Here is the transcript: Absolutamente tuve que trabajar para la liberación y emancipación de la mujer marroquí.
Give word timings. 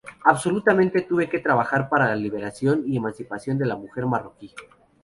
Absolutamente 0.25 1.01
tuve 1.03 1.29
que 1.29 1.37
trabajar 1.37 1.87
para 1.87 2.07
la 2.07 2.15
liberación 2.15 2.81
y 2.87 2.97
emancipación 2.97 3.59
de 3.59 3.67
la 3.67 3.75
mujer 3.75 4.07
marroquí. 4.07 4.51